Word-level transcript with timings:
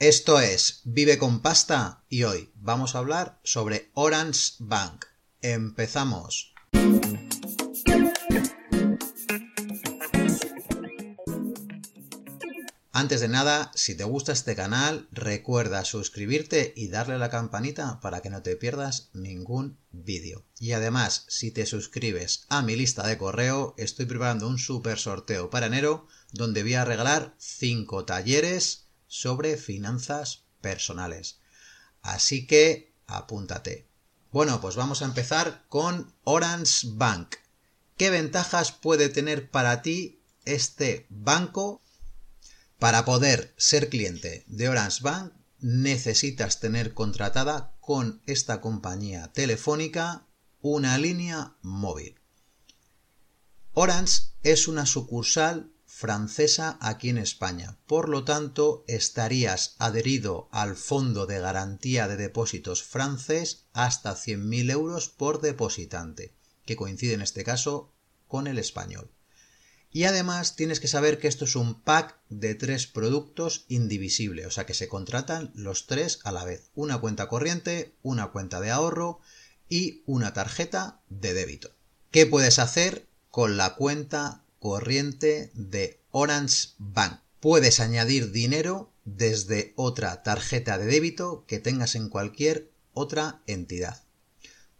Esto 0.00 0.38
es 0.38 0.82
Vive 0.84 1.18
con 1.18 1.42
Pasta 1.42 2.04
y 2.08 2.22
hoy 2.22 2.52
vamos 2.54 2.94
a 2.94 2.98
hablar 2.98 3.40
sobre 3.42 3.90
Orange 3.94 4.52
Bank. 4.60 5.06
Empezamos. 5.42 6.54
Antes 12.92 13.20
de 13.20 13.26
nada, 13.26 13.72
si 13.74 13.96
te 13.96 14.04
gusta 14.04 14.30
este 14.30 14.54
canal, 14.54 15.08
recuerda 15.10 15.84
suscribirte 15.84 16.72
y 16.76 16.86
darle 16.86 17.14
a 17.14 17.18
la 17.18 17.30
campanita 17.30 17.98
para 18.00 18.20
que 18.20 18.30
no 18.30 18.40
te 18.42 18.54
pierdas 18.54 19.10
ningún 19.14 19.78
vídeo. 19.90 20.44
Y 20.60 20.72
además, 20.72 21.24
si 21.26 21.50
te 21.50 21.66
suscribes 21.66 22.46
a 22.48 22.62
mi 22.62 22.76
lista 22.76 23.04
de 23.04 23.18
correo, 23.18 23.74
estoy 23.76 24.06
preparando 24.06 24.46
un 24.46 24.58
super 24.58 24.96
sorteo 24.96 25.50
para 25.50 25.66
enero 25.66 26.06
donde 26.30 26.62
voy 26.62 26.74
a 26.74 26.84
regalar 26.84 27.34
5 27.38 28.04
talleres 28.04 28.87
sobre 29.08 29.56
finanzas 29.56 30.44
personales. 30.60 31.40
Así 32.02 32.46
que 32.46 32.94
apúntate. 33.06 33.88
Bueno, 34.30 34.60
pues 34.60 34.76
vamos 34.76 35.02
a 35.02 35.06
empezar 35.06 35.64
con 35.68 36.14
Orange 36.24 36.88
Bank. 36.92 37.34
¿Qué 37.96 38.10
ventajas 38.10 38.70
puede 38.70 39.08
tener 39.08 39.50
para 39.50 39.82
ti 39.82 40.22
este 40.44 41.06
banco 41.10 41.82
para 42.78 43.04
poder 43.04 43.54
ser 43.56 43.88
cliente 43.88 44.44
de 44.46 44.68
Orange 44.68 45.02
Bank 45.02 45.32
necesitas 45.60 46.60
tener 46.60 46.94
contratada 46.94 47.74
con 47.80 48.22
esta 48.26 48.60
compañía 48.60 49.32
telefónica 49.32 50.26
una 50.60 50.98
línea 50.98 51.56
móvil. 51.62 52.20
Orange 53.72 54.22
es 54.42 54.68
una 54.68 54.86
sucursal 54.86 55.72
francesa 55.98 56.78
aquí 56.80 57.08
en 57.08 57.18
España, 57.18 57.76
por 57.88 58.08
lo 58.08 58.22
tanto 58.22 58.84
estarías 58.86 59.74
adherido 59.80 60.48
al 60.52 60.76
Fondo 60.76 61.26
de 61.26 61.40
Garantía 61.40 62.06
de 62.06 62.16
Depósitos 62.16 62.84
francés 62.84 63.64
hasta 63.72 64.14
100.000 64.14 64.70
euros 64.70 65.08
por 65.08 65.40
depositante, 65.40 66.36
que 66.64 66.76
coincide 66.76 67.14
en 67.14 67.20
este 67.20 67.42
caso 67.42 67.92
con 68.28 68.46
el 68.46 68.60
español. 68.60 69.10
Y 69.90 70.04
además 70.04 70.54
tienes 70.54 70.78
que 70.78 70.86
saber 70.86 71.18
que 71.18 71.26
esto 71.26 71.46
es 71.46 71.56
un 71.56 71.82
pack 71.82 72.20
de 72.28 72.54
tres 72.54 72.86
productos 72.86 73.64
indivisible, 73.66 74.46
o 74.46 74.52
sea 74.52 74.66
que 74.66 74.74
se 74.74 74.86
contratan 74.86 75.50
los 75.56 75.88
tres 75.88 76.20
a 76.22 76.30
la 76.30 76.44
vez. 76.44 76.70
Una 76.76 76.98
cuenta 76.98 77.26
corriente, 77.26 77.96
una 78.02 78.28
cuenta 78.28 78.60
de 78.60 78.70
ahorro 78.70 79.18
y 79.68 80.04
una 80.06 80.32
tarjeta 80.32 81.00
de 81.08 81.34
débito. 81.34 81.74
¿Qué 82.12 82.24
puedes 82.24 82.60
hacer 82.60 83.08
con 83.30 83.56
la 83.56 83.74
cuenta 83.74 84.44
corriente 84.58 85.50
de 85.54 86.00
Orange 86.10 86.68
Bank? 86.78 87.20
Puedes 87.40 87.80
añadir 87.80 88.32
dinero 88.32 88.92
desde 89.04 89.72
otra 89.76 90.22
tarjeta 90.22 90.78
de 90.78 90.86
débito 90.86 91.44
que 91.46 91.58
tengas 91.58 91.94
en 91.94 92.08
cualquier 92.08 92.70
otra 92.92 93.42
entidad. 93.46 94.02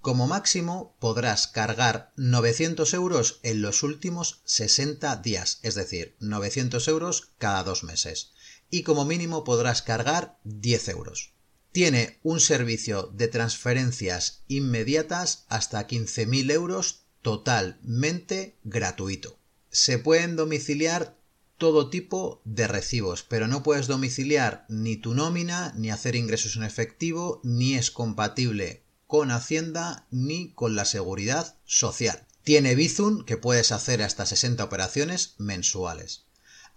Como 0.00 0.28
máximo 0.28 0.96
podrás 1.00 1.48
cargar 1.48 2.12
900 2.16 2.94
euros 2.94 3.40
en 3.42 3.60
los 3.60 3.82
últimos 3.82 4.40
60 4.44 5.16
días, 5.16 5.58
es 5.62 5.74
decir, 5.74 6.14
900 6.20 6.86
euros 6.86 7.32
cada 7.38 7.64
dos 7.64 7.82
meses. 7.82 8.30
Y 8.70 8.84
como 8.84 9.04
mínimo 9.04 9.42
podrás 9.42 9.82
cargar 9.82 10.38
10 10.44 10.88
euros. 10.90 11.32
Tiene 11.72 12.20
un 12.22 12.38
servicio 12.40 13.10
de 13.14 13.28
transferencias 13.28 14.44
inmediatas 14.46 15.44
hasta 15.48 15.86
15.000 15.86 16.52
euros 16.52 17.06
totalmente 17.20 18.56
gratuito. 18.62 19.40
Se 19.78 19.98
pueden 19.98 20.36
domiciliar 20.36 21.18
todo 21.58 21.90
tipo 21.90 22.40
de 22.46 22.66
recibos, 22.66 23.24
pero 23.24 23.46
no 23.46 23.62
puedes 23.62 23.88
domiciliar 23.88 24.64
ni 24.70 24.96
tu 24.96 25.12
nómina, 25.12 25.74
ni 25.76 25.90
hacer 25.90 26.16
ingresos 26.16 26.56
en 26.56 26.62
efectivo, 26.62 27.42
ni 27.44 27.74
es 27.74 27.90
compatible 27.90 28.84
con 29.06 29.30
Hacienda 29.30 30.06
ni 30.10 30.50
con 30.54 30.76
la 30.76 30.86
Seguridad 30.86 31.58
Social. 31.66 32.26
Tiene 32.42 32.74
Bizum 32.74 33.26
que 33.26 33.36
puedes 33.36 33.70
hacer 33.70 34.02
hasta 34.02 34.24
60 34.24 34.64
operaciones 34.64 35.34
mensuales. 35.36 36.24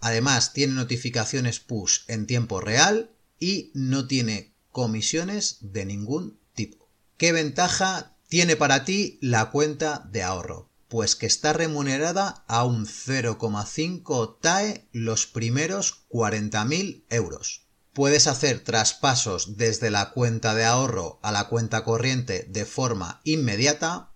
Además 0.00 0.52
tiene 0.52 0.74
notificaciones 0.74 1.58
push 1.58 2.00
en 2.06 2.26
tiempo 2.26 2.60
real 2.60 3.12
y 3.38 3.70
no 3.72 4.08
tiene 4.08 4.52
comisiones 4.72 5.56
de 5.62 5.86
ningún 5.86 6.38
tipo. 6.52 6.86
¿Qué 7.16 7.32
ventaja 7.32 8.14
tiene 8.28 8.56
para 8.56 8.84
ti 8.84 9.18
la 9.22 9.50
cuenta 9.50 10.06
de 10.12 10.22
ahorro? 10.22 10.69
Pues 10.90 11.14
que 11.14 11.26
está 11.26 11.52
remunerada 11.52 12.44
a 12.48 12.64
un 12.64 12.84
0,5 12.84 14.38
TAE 14.40 14.88
los 14.90 15.28
primeros 15.28 16.08
40.000 16.08 17.04
euros. 17.10 17.68
Puedes 17.92 18.26
hacer 18.26 18.64
traspasos 18.64 19.56
desde 19.56 19.92
la 19.92 20.10
cuenta 20.10 20.56
de 20.56 20.64
ahorro 20.64 21.20
a 21.22 21.30
la 21.30 21.46
cuenta 21.48 21.84
corriente 21.84 22.44
de 22.50 22.64
forma 22.64 23.20
inmediata 23.22 24.10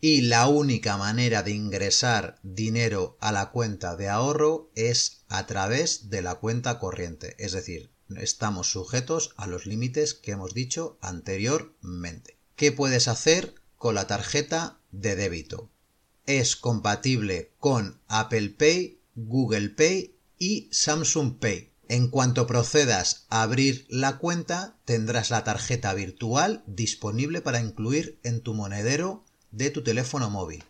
y 0.00 0.22
la 0.22 0.48
única 0.48 0.96
manera 0.96 1.42
de 1.42 1.50
ingresar 1.50 2.38
dinero 2.42 3.18
a 3.20 3.30
la 3.30 3.50
cuenta 3.50 3.94
de 3.94 4.08
ahorro 4.08 4.70
es 4.74 5.26
a 5.28 5.46
través 5.46 6.08
de 6.08 6.22
la 6.22 6.36
cuenta 6.36 6.78
corriente, 6.78 7.36
es 7.38 7.52
decir, 7.52 7.92
estamos 8.16 8.70
sujetos 8.70 9.34
a 9.36 9.46
los 9.46 9.66
límites 9.66 10.14
que 10.14 10.32
hemos 10.32 10.54
dicho 10.54 10.96
anteriormente. 11.02 12.38
¿Qué 12.54 12.72
puedes 12.72 13.06
hacer 13.06 13.54
con 13.76 13.94
la 13.94 14.06
tarjeta 14.06 14.80
de 14.92 15.14
débito? 15.14 15.70
Es 16.26 16.56
compatible 16.56 17.52
con 17.60 18.00
Apple 18.08 18.50
Pay, 18.50 19.00
Google 19.14 19.70
Pay 19.70 20.16
y 20.38 20.68
Samsung 20.72 21.38
Pay. 21.38 21.70
En 21.88 22.08
cuanto 22.08 22.48
procedas 22.48 23.26
a 23.30 23.42
abrir 23.42 23.86
la 23.88 24.18
cuenta, 24.18 24.76
tendrás 24.84 25.30
la 25.30 25.44
tarjeta 25.44 25.94
virtual 25.94 26.64
disponible 26.66 27.42
para 27.42 27.60
incluir 27.60 28.18
en 28.24 28.40
tu 28.40 28.54
monedero 28.54 29.24
de 29.52 29.70
tu 29.70 29.84
teléfono 29.84 30.28
móvil. 30.28 30.64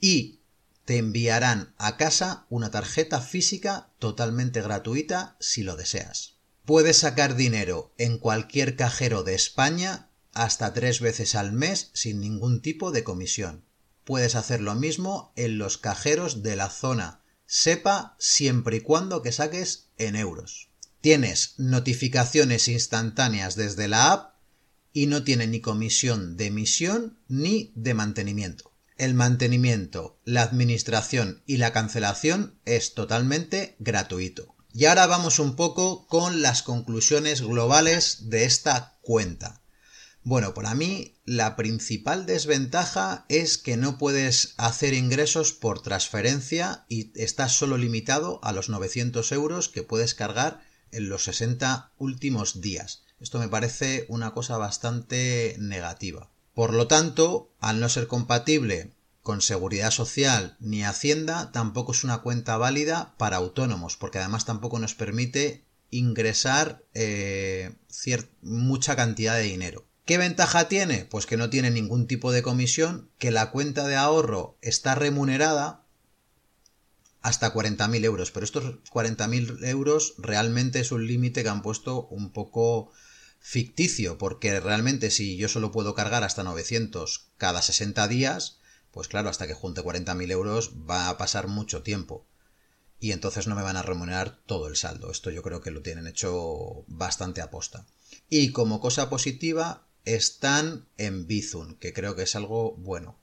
Y 0.00 0.40
te 0.84 0.98
enviarán 0.98 1.72
a 1.78 1.96
casa 1.96 2.46
una 2.50 2.72
tarjeta 2.72 3.20
física 3.20 3.90
totalmente 4.00 4.60
gratuita 4.60 5.36
si 5.38 5.62
lo 5.62 5.76
deseas. 5.76 6.34
Puedes 6.64 6.98
sacar 6.98 7.36
dinero 7.36 7.94
en 7.98 8.18
cualquier 8.18 8.74
cajero 8.74 9.22
de 9.22 9.34
España 9.34 10.08
hasta 10.32 10.74
tres 10.74 11.00
veces 11.00 11.36
al 11.36 11.52
mes 11.52 11.90
sin 11.94 12.20
ningún 12.20 12.60
tipo 12.60 12.90
de 12.90 13.04
comisión. 13.04 13.64
Puedes 14.04 14.34
hacer 14.34 14.60
lo 14.60 14.74
mismo 14.74 15.32
en 15.36 15.58
los 15.58 15.78
cajeros 15.78 16.42
de 16.42 16.56
la 16.56 16.68
zona 16.68 17.24
sepa 17.46 18.16
siempre 18.18 18.76
y 18.76 18.80
cuando 18.80 19.22
que 19.22 19.32
saques 19.32 19.90
en 19.98 20.16
euros. 20.16 20.70
Tienes 21.00 21.54
notificaciones 21.58 22.68
instantáneas 22.68 23.56
desde 23.56 23.88
la 23.88 24.12
app 24.12 24.34
y 24.92 25.06
no 25.06 25.24
tiene 25.24 25.46
ni 25.46 25.60
comisión 25.60 26.36
de 26.36 26.46
emisión 26.46 27.18
ni 27.28 27.72
de 27.74 27.94
mantenimiento. 27.94 28.72
El 28.96 29.14
mantenimiento, 29.14 30.18
la 30.24 30.42
administración 30.42 31.42
y 31.46 31.56
la 31.56 31.72
cancelación 31.72 32.58
es 32.64 32.94
totalmente 32.94 33.76
gratuito. 33.80 34.54
Y 34.72 34.86
ahora 34.86 35.06
vamos 35.06 35.38
un 35.38 35.56
poco 35.56 36.06
con 36.06 36.42
las 36.42 36.62
conclusiones 36.62 37.42
globales 37.42 38.30
de 38.30 38.44
esta 38.44 38.98
cuenta. 39.02 39.62
Bueno, 40.26 40.54
para 40.54 40.74
mí 40.74 41.12
la 41.26 41.54
principal 41.54 42.24
desventaja 42.24 43.26
es 43.28 43.58
que 43.58 43.76
no 43.76 43.98
puedes 43.98 44.54
hacer 44.56 44.94
ingresos 44.94 45.52
por 45.52 45.82
transferencia 45.82 46.86
y 46.88 47.12
estás 47.14 47.52
solo 47.52 47.76
limitado 47.76 48.40
a 48.42 48.52
los 48.52 48.70
900 48.70 49.30
euros 49.32 49.68
que 49.68 49.82
puedes 49.82 50.14
cargar 50.14 50.62
en 50.92 51.10
los 51.10 51.24
60 51.24 51.92
últimos 51.98 52.62
días. 52.62 53.02
Esto 53.20 53.38
me 53.38 53.48
parece 53.48 54.06
una 54.08 54.32
cosa 54.32 54.56
bastante 54.56 55.56
negativa. 55.58 56.30
Por 56.54 56.72
lo 56.72 56.86
tanto, 56.86 57.50
al 57.60 57.78
no 57.78 57.90
ser 57.90 58.06
compatible 58.06 58.92
con 59.20 59.42
seguridad 59.42 59.90
social 59.90 60.56
ni 60.58 60.84
hacienda, 60.84 61.52
tampoco 61.52 61.92
es 61.92 62.02
una 62.02 62.22
cuenta 62.22 62.56
válida 62.56 63.14
para 63.18 63.36
autónomos, 63.36 63.98
porque 63.98 64.20
además 64.20 64.46
tampoco 64.46 64.78
nos 64.78 64.94
permite 64.94 65.64
ingresar 65.90 66.82
eh, 66.94 67.74
mucha 68.40 68.96
cantidad 68.96 69.36
de 69.36 69.42
dinero. 69.42 69.84
¿Qué 70.04 70.18
ventaja 70.18 70.68
tiene? 70.68 71.06
Pues 71.06 71.24
que 71.24 71.38
no 71.38 71.48
tiene 71.48 71.70
ningún 71.70 72.06
tipo 72.06 72.30
de 72.30 72.42
comisión, 72.42 73.08
que 73.18 73.30
la 73.30 73.50
cuenta 73.50 73.86
de 73.88 73.96
ahorro 73.96 74.58
está 74.60 74.94
remunerada 74.94 75.84
hasta 77.22 77.54
40.000 77.54 78.04
euros, 78.04 78.30
pero 78.30 78.44
estos 78.44 78.64
40.000 78.90 79.64
euros 79.66 80.14
realmente 80.18 80.80
es 80.80 80.92
un 80.92 81.06
límite 81.06 81.42
que 81.42 81.48
han 81.48 81.62
puesto 81.62 82.06
un 82.08 82.32
poco 82.32 82.92
ficticio, 83.40 84.18
porque 84.18 84.60
realmente 84.60 85.10
si 85.10 85.38
yo 85.38 85.48
solo 85.48 85.72
puedo 85.72 85.94
cargar 85.94 86.22
hasta 86.22 86.42
900 86.44 87.28
cada 87.38 87.62
60 87.62 88.06
días, 88.08 88.58
pues 88.90 89.08
claro, 89.08 89.30
hasta 89.30 89.46
que 89.46 89.54
junte 89.54 89.80
40.000 89.80 90.30
euros 90.30 90.72
va 90.88 91.08
a 91.08 91.16
pasar 91.16 91.48
mucho 91.48 91.82
tiempo. 91.82 92.26
Y 93.00 93.12
entonces 93.12 93.46
no 93.46 93.54
me 93.54 93.62
van 93.62 93.78
a 93.78 93.82
remunerar 93.82 94.38
todo 94.44 94.68
el 94.68 94.76
saldo. 94.76 95.10
Esto 95.10 95.30
yo 95.30 95.42
creo 95.42 95.62
que 95.62 95.70
lo 95.70 95.80
tienen 95.80 96.06
hecho 96.06 96.84
bastante 96.88 97.40
aposta. 97.40 97.86
Y 98.28 98.52
como 98.52 98.80
cosa 98.80 99.10
positiva, 99.10 99.86
están 100.04 100.86
en 100.98 101.26
Bizum, 101.26 101.76
que 101.76 101.92
creo 101.92 102.16
que 102.16 102.22
es 102.22 102.36
algo 102.36 102.72
bueno. 102.76 103.18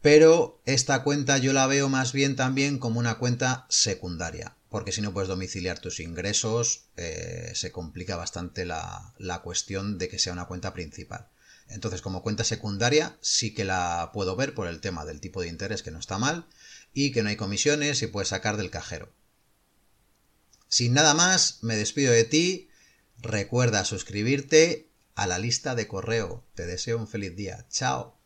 Pero 0.00 0.60
esta 0.64 1.02
cuenta 1.02 1.38
yo 1.38 1.52
la 1.52 1.66
veo 1.66 1.88
más 1.88 2.12
bien 2.12 2.36
también 2.36 2.78
como 2.78 3.00
una 3.00 3.18
cuenta 3.18 3.66
secundaria. 3.68 4.54
porque 4.70 4.92
si 4.92 5.00
no 5.00 5.14
puedes 5.14 5.30
domiciliar 5.30 5.78
tus 5.78 5.98
ingresos, 5.98 6.84
eh, 6.98 7.52
se 7.54 7.72
complica 7.72 8.16
bastante 8.16 8.66
la, 8.66 9.14
la 9.16 9.40
cuestión 9.40 9.96
de 9.96 10.10
que 10.10 10.18
sea 10.18 10.34
una 10.34 10.44
cuenta 10.44 10.74
principal. 10.74 11.28
Entonces, 11.68 12.02
como 12.02 12.22
cuenta 12.22 12.44
secundaria, 12.44 13.16
sí 13.22 13.54
que 13.54 13.64
la 13.64 14.10
puedo 14.12 14.36
ver 14.36 14.54
por 14.54 14.68
el 14.68 14.80
tema 14.80 15.06
del 15.06 15.20
tipo 15.20 15.40
de 15.40 15.48
interés 15.48 15.82
que 15.82 15.90
no 15.90 15.98
está 15.98 16.18
mal 16.18 16.46
y 16.92 17.12
que 17.12 17.22
no 17.22 17.30
hay 17.30 17.36
comisiones 17.36 18.02
y 18.02 18.08
puedes 18.08 18.28
sacar 18.28 18.58
del 18.58 18.70
cajero. 18.70 19.10
Sin 20.68 20.92
nada 20.92 21.14
más, 21.14 21.58
me 21.62 21.76
despido 21.76 22.12
de 22.12 22.24
ti. 22.24 22.68
Recuerda 23.20 23.84
suscribirte 23.84 24.87
a 25.18 25.26
la 25.26 25.40
lista 25.40 25.74
de 25.74 25.88
correo. 25.88 26.44
Te 26.54 26.64
deseo 26.64 26.96
un 26.96 27.08
feliz 27.08 27.34
día. 27.34 27.66
Chao. 27.68 28.17